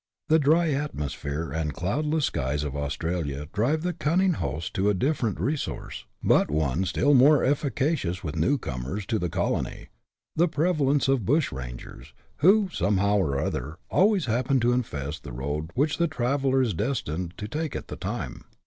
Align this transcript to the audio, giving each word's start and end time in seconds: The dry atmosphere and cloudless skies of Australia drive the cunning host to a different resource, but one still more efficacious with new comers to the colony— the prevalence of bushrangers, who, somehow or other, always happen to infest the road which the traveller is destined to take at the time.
The 0.29 0.39
dry 0.39 0.71
atmosphere 0.71 1.51
and 1.51 1.75
cloudless 1.75 2.25
skies 2.25 2.63
of 2.63 2.75
Australia 2.75 3.47
drive 3.53 3.83
the 3.83 3.93
cunning 3.93 4.33
host 4.33 4.73
to 4.73 4.89
a 4.89 4.95
different 4.95 5.39
resource, 5.39 6.05
but 6.23 6.49
one 6.49 6.85
still 6.85 7.13
more 7.13 7.43
efficacious 7.43 8.23
with 8.23 8.35
new 8.35 8.57
comers 8.57 9.05
to 9.05 9.19
the 9.19 9.29
colony— 9.29 9.89
the 10.35 10.47
prevalence 10.47 11.07
of 11.07 11.23
bushrangers, 11.23 12.13
who, 12.37 12.67
somehow 12.73 13.17
or 13.17 13.39
other, 13.39 13.77
always 13.91 14.25
happen 14.25 14.59
to 14.61 14.73
infest 14.73 15.21
the 15.21 15.31
road 15.33 15.69
which 15.75 15.99
the 15.99 16.07
traveller 16.07 16.63
is 16.63 16.73
destined 16.73 17.37
to 17.37 17.47
take 17.47 17.75
at 17.75 17.87
the 17.89 17.95
time. 17.95 18.43